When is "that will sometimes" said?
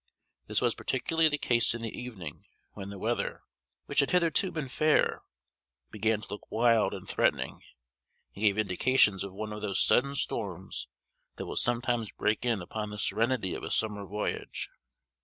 11.35-12.09